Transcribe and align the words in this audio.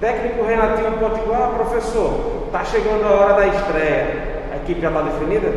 Técnico 0.00 0.44
Renatinho 0.46 0.92
Potiguar, 0.92 1.50
professor, 1.50 2.44
está 2.46 2.64
chegando 2.64 3.04
a 3.04 3.10
hora 3.10 3.34
da 3.34 3.46
estreia. 3.48 4.40
A 4.50 4.56
equipe 4.56 4.80
já 4.80 4.88
está 4.88 5.02
definida? 5.02 5.52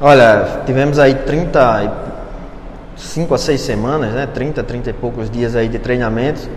Olha, 0.00 0.62
tivemos 0.66 0.98
aí 0.98 1.14
35 1.14 3.32
a 3.32 3.38
6 3.38 3.60
semanas, 3.60 4.12
né? 4.12 4.26
30, 4.26 4.64
30 4.64 4.90
e 4.90 4.92
poucos 4.92 5.30
dias 5.30 5.54
aí 5.54 5.68
de 5.68 5.78
treinamentos. 5.78 6.50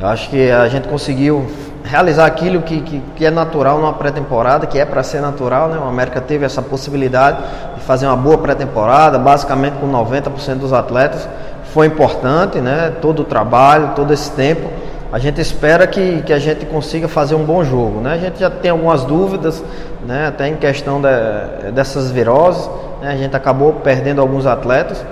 Eu 0.00 0.08
acho 0.08 0.28
que 0.30 0.50
a 0.50 0.66
gente 0.66 0.88
conseguiu 0.88 1.46
realizar 1.84 2.26
aquilo 2.26 2.62
que, 2.62 2.80
que, 2.80 3.00
que 3.14 3.24
é 3.24 3.30
natural 3.30 3.78
numa 3.78 3.92
pré-temporada, 3.92 4.66
que 4.66 4.80
é 4.80 4.84
para 4.84 5.04
ser 5.04 5.20
natural, 5.20 5.68
né? 5.68 5.78
O 5.78 5.84
América 5.84 6.20
teve 6.20 6.44
essa 6.44 6.60
possibilidade 6.60 7.38
de 7.76 7.82
fazer 7.82 8.06
uma 8.06 8.16
boa 8.16 8.38
pré-temporada, 8.38 9.16
basicamente 9.16 9.74
com 9.74 9.88
90% 9.88 10.56
dos 10.56 10.72
atletas. 10.72 11.28
Foi 11.72 11.86
importante, 11.86 12.58
né? 12.58 12.92
Todo 13.00 13.22
o 13.22 13.24
trabalho, 13.24 13.92
todo 13.94 14.12
esse 14.12 14.32
tempo 14.32 14.81
a 15.12 15.18
gente 15.18 15.42
espera 15.42 15.86
que, 15.86 16.22
que 16.22 16.32
a 16.32 16.38
gente 16.38 16.64
consiga 16.64 17.06
fazer 17.06 17.34
um 17.34 17.44
bom 17.44 17.62
jogo. 17.62 18.00
Né? 18.00 18.14
A 18.14 18.16
gente 18.16 18.40
já 18.40 18.48
tem 18.48 18.70
algumas 18.70 19.04
dúvidas, 19.04 19.62
né? 20.06 20.28
até 20.28 20.48
em 20.48 20.56
questão 20.56 21.02
de, 21.02 21.70
dessas 21.72 22.10
viroses. 22.10 22.66
Né? 23.02 23.10
A 23.12 23.16
gente 23.16 23.36
acabou 23.36 23.74
perdendo 23.74 24.22
alguns 24.22 24.46
atletas, 24.46 25.04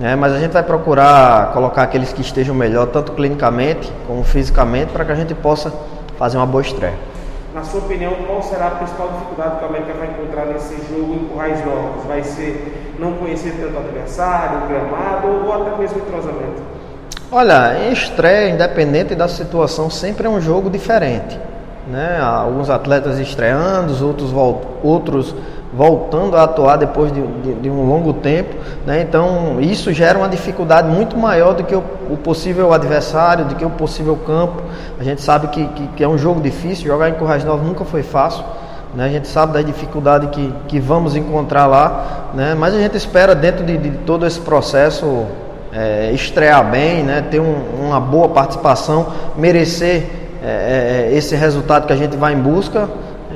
né? 0.00 0.16
mas 0.16 0.32
a 0.32 0.40
gente 0.40 0.50
vai 0.50 0.64
procurar 0.64 1.52
colocar 1.52 1.84
aqueles 1.84 2.12
que 2.12 2.22
estejam 2.22 2.56
melhor, 2.56 2.88
tanto 2.88 3.12
clinicamente 3.12 3.92
como 4.08 4.24
fisicamente, 4.24 4.90
para 4.90 5.04
que 5.04 5.12
a 5.12 5.14
gente 5.14 5.32
possa 5.32 5.72
fazer 6.18 6.38
uma 6.38 6.46
boa 6.46 6.62
estreia. 6.62 6.94
Na 7.54 7.62
sua 7.62 7.80
opinião, 7.80 8.14
qual 8.26 8.42
será 8.42 8.66
a 8.66 8.70
principal 8.70 9.10
dificuldade 9.12 9.58
que 9.58 9.64
o 9.64 9.68
América 9.68 9.92
vai 9.92 10.08
encontrar 10.08 10.46
nesse 10.46 10.74
jogo 10.90 11.14
em 11.14 11.28
Currais 11.28 11.64
Novos? 11.64 12.04
Vai 12.04 12.24
ser 12.24 12.96
não 12.98 13.12
conhecer 13.12 13.52
tanto 13.60 13.76
o 13.76 13.78
adversário, 13.78 14.64
o 14.64 14.66
gramado 14.66 15.28
ou 15.46 15.62
até 15.62 15.78
mesmo 15.78 15.98
o 15.98 16.02
entrosamento? 16.02 16.75
Olha, 17.30 17.88
em 17.88 17.92
estreia, 17.92 18.50
independente 18.50 19.14
da 19.14 19.26
situação, 19.26 19.90
sempre 19.90 20.26
é 20.26 20.30
um 20.30 20.40
jogo 20.40 20.70
diferente. 20.70 21.38
Né? 21.88 22.20
Alguns 22.20 22.70
atletas 22.70 23.18
estreando, 23.18 23.92
outros, 24.06 24.32
outros 24.82 25.34
voltando 25.72 26.36
a 26.36 26.44
atuar 26.44 26.76
depois 26.76 27.12
de, 27.12 27.20
de, 27.20 27.54
de 27.54 27.70
um 27.70 27.84
longo 27.84 28.12
tempo. 28.12 28.54
Né? 28.86 29.02
Então, 29.02 29.60
isso 29.60 29.92
gera 29.92 30.16
uma 30.16 30.28
dificuldade 30.28 30.88
muito 30.88 31.16
maior 31.16 31.54
do 31.54 31.64
que 31.64 31.74
o, 31.74 31.82
o, 32.08 32.16
possível 32.16 32.72
adversário, 32.72 33.44
do 33.44 33.56
que 33.56 33.64
o 33.64 33.70
possível 33.70 34.16
campo. 34.24 34.62
A 34.98 35.02
gente 35.02 35.20
sabe 35.20 35.48
que, 35.48 35.66
que, 35.66 35.86
que 35.88 36.04
é 36.04 36.08
um 36.08 36.16
jogo 36.16 36.40
difícil, 36.40 36.86
jogar 36.86 37.08
em 37.08 37.14
Currais 37.14 37.44
Novos 37.44 37.66
nunca 37.66 37.84
foi 37.84 38.04
fácil. 38.04 38.44
Né? 38.94 39.04
A 39.04 39.08
gente 39.08 39.26
sabe 39.26 39.52
da 39.52 39.62
dificuldade 39.62 40.28
que, 40.28 40.54
que 40.68 40.78
vamos 40.78 41.16
encontrar 41.16 41.66
lá, 41.66 42.30
né? 42.34 42.54
mas 42.56 42.72
a 42.72 42.78
gente 42.78 42.96
espera, 42.96 43.34
dentro 43.34 43.64
de, 43.64 43.76
de 43.76 43.90
todo 43.98 44.24
esse 44.24 44.40
processo, 44.40 45.26
é, 45.76 46.10
estrear 46.12 46.64
bem, 46.70 47.02
né, 47.02 47.22
ter 47.30 47.38
um, 47.38 47.54
uma 47.78 48.00
boa 48.00 48.30
participação, 48.30 49.12
merecer 49.36 50.04
é, 50.42 51.10
é, 51.10 51.14
esse 51.14 51.36
resultado 51.36 51.86
que 51.86 51.92
a 51.92 51.96
gente 51.96 52.16
vai 52.16 52.32
em 52.32 52.38
busca, 52.38 52.88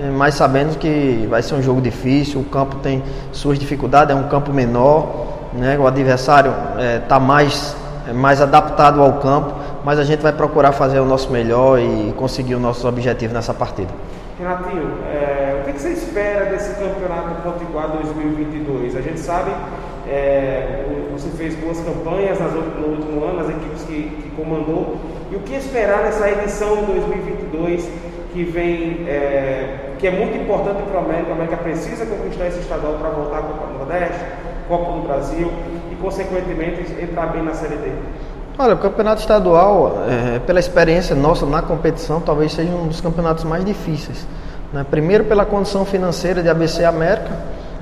é, 0.02 0.08
mas 0.10 0.36
sabendo 0.36 0.78
que 0.78 1.26
vai 1.28 1.42
ser 1.42 1.54
um 1.54 1.62
jogo 1.62 1.82
difícil, 1.82 2.40
o 2.40 2.44
campo 2.44 2.76
tem 2.76 3.02
suas 3.30 3.58
dificuldades, 3.58 4.16
é 4.16 4.18
um 4.18 4.28
campo 4.28 4.54
menor, 4.54 5.26
né, 5.52 5.78
o 5.78 5.86
adversário 5.86 6.54
está 7.02 7.16
é, 7.16 7.20
mais, 7.20 7.76
é, 8.08 8.12
mais 8.14 8.40
adaptado 8.40 9.02
ao 9.02 9.14
campo, 9.14 9.52
mas 9.84 9.98
a 9.98 10.04
gente 10.04 10.20
vai 10.20 10.32
procurar 10.32 10.72
fazer 10.72 10.98
o 10.98 11.04
nosso 11.04 11.30
melhor 11.30 11.78
e 11.78 12.14
conseguir 12.16 12.54
o 12.54 12.60
nosso 12.60 12.88
objetivo 12.88 13.34
nessa 13.34 13.52
partida. 13.52 13.92
Renatinho, 14.40 15.04
é, 15.12 15.60
o 15.60 15.64
que, 15.66 15.78
você 15.78 15.90
espera 15.90 16.46
desse 16.46 16.74
campeonato 16.76 17.42
Potiguar 17.42 17.90
2022? 17.90 18.96
A 18.96 19.02
gente 19.02 19.20
sabe, 19.20 19.50
é, 20.08 20.82
você 21.12 21.28
fez 21.36 21.54
boas 21.56 21.78
campanhas 21.80 22.38
no 22.40 22.86
último 22.86 23.22
ano, 23.22 23.40
as 23.40 23.50
equipes 23.50 23.82
que, 23.82 24.22
que, 24.22 24.30
comandou. 24.30 24.96
E 25.30 25.36
o 25.36 25.40
que 25.40 25.54
esperar 25.54 26.04
nessa 26.04 26.30
edição 26.30 26.74
de 26.76 26.86
2022 26.86 27.86
que 28.32 28.44
vem, 28.44 29.06
é, 29.06 29.90
que 29.98 30.06
é 30.06 30.10
muito 30.10 30.34
importante 30.38 30.84
para 30.84 31.02
o 31.02 31.04
América? 31.04 31.28
O 31.28 31.32
América 31.34 31.56
precisa 31.58 32.06
conquistar 32.06 32.46
esse 32.46 32.60
estadual 32.60 32.94
para 32.94 33.10
voltar 33.10 33.40
à 33.40 33.42
Copa 33.42 33.66
do 33.66 33.78
Nordeste, 33.78 34.24
Copa 34.66 34.92
do 34.92 35.02
Brasil 35.06 35.52
e, 35.92 35.96
consequentemente, 35.96 36.80
entrar 36.98 37.26
bem 37.26 37.42
na 37.42 37.52
Série 37.52 37.76
D. 37.76 37.90
Olha, 38.62 38.74
o 38.74 38.76
campeonato 38.76 39.22
estadual, 39.22 40.04
é, 40.06 40.38
pela 40.40 40.60
experiência 40.60 41.16
nossa 41.16 41.46
na 41.46 41.62
competição, 41.62 42.20
talvez 42.20 42.52
seja 42.52 42.70
um 42.70 42.88
dos 42.88 43.00
campeonatos 43.00 43.42
mais 43.42 43.64
difíceis. 43.64 44.26
Né? 44.70 44.84
Primeiro, 44.90 45.24
pela 45.24 45.46
condição 45.46 45.86
financeira 45.86 46.42
de 46.42 46.48
ABC 46.50 46.84
América, 46.84 47.30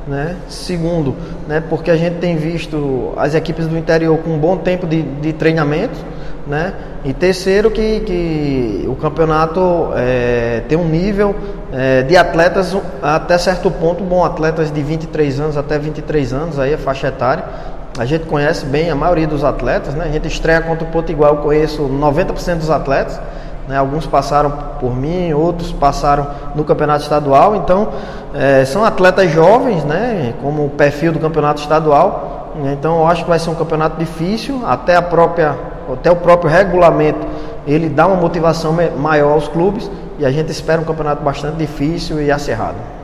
né? 0.06 0.36
segundo, 0.48 1.16
né? 1.48 1.60
porque 1.68 1.90
a 1.90 1.96
gente 1.96 2.18
tem 2.18 2.36
visto 2.36 3.12
as 3.16 3.34
equipes 3.34 3.66
do 3.66 3.76
interior 3.76 4.18
com 4.18 4.30
um 4.30 4.38
bom 4.38 4.56
tempo 4.56 4.86
de, 4.86 5.02
de 5.02 5.32
treinamento. 5.32 5.98
Né? 6.46 6.72
E 7.04 7.12
terceiro, 7.12 7.72
que, 7.72 7.98
que 8.06 8.84
o 8.86 8.94
campeonato 8.94 9.88
é, 9.96 10.62
tem 10.68 10.78
um 10.78 10.88
nível 10.88 11.34
é, 11.72 12.02
de 12.02 12.16
atletas 12.16 12.76
até 13.02 13.36
certo 13.36 13.68
ponto 13.68 14.04
bom, 14.04 14.24
atletas 14.24 14.70
de 14.70 14.80
23 14.80 15.40
anos 15.40 15.56
até 15.56 15.76
23 15.76 16.32
anos, 16.32 16.56
aí 16.56 16.72
a 16.72 16.78
faixa 16.78 17.08
etária 17.08 17.44
a 17.98 18.04
gente 18.04 18.26
conhece 18.26 18.64
bem 18.64 18.90
a 18.90 18.94
maioria 18.94 19.26
dos 19.26 19.44
atletas, 19.44 19.94
né? 19.94 20.04
A 20.04 20.12
gente 20.12 20.28
estreia 20.28 20.60
contra 20.60 20.84
o 20.84 20.90
Potiguar, 20.90 21.32
eu 21.32 21.38
conheço 21.38 21.82
90% 21.82 22.58
dos 22.58 22.70
atletas, 22.70 23.20
né? 23.66 23.76
Alguns 23.76 24.06
passaram 24.06 24.50
por 24.80 24.94
mim, 24.94 25.32
outros 25.32 25.72
passaram 25.72 26.26
no 26.54 26.64
campeonato 26.64 27.02
estadual, 27.02 27.56
então 27.56 27.88
é, 28.34 28.64
são 28.64 28.84
atletas 28.84 29.30
jovens, 29.30 29.84
né? 29.84 30.34
Como 30.40 30.66
o 30.66 30.70
perfil 30.70 31.12
do 31.12 31.18
campeonato 31.18 31.60
estadual, 31.60 32.52
né? 32.56 32.76
então 32.78 32.98
eu 32.98 33.06
acho 33.06 33.24
que 33.24 33.28
vai 33.28 33.38
ser 33.38 33.50
um 33.50 33.54
campeonato 33.54 33.98
difícil, 33.98 34.62
até 34.66 34.96
a 34.96 35.02
própria, 35.02 35.56
até 35.92 36.10
o 36.10 36.16
próprio 36.16 36.50
regulamento 36.50 37.26
ele 37.68 37.90
dá 37.90 38.06
uma 38.06 38.16
motivação 38.16 38.74
maior 38.98 39.32
aos 39.32 39.46
clubes 39.46 39.90
e 40.18 40.24
a 40.24 40.30
gente 40.30 40.50
espera 40.50 40.80
um 40.80 40.84
campeonato 40.84 41.22
bastante 41.22 41.58
difícil 41.58 42.20
e 42.20 42.30
acerrado. 42.30 42.97